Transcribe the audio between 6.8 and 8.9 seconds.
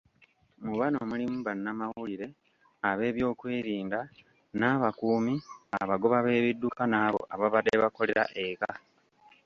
n'abo ababadde bakolera eka.